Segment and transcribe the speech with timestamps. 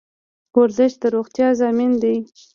[0.59, 2.15] ورزش د روغتیا ضامن دی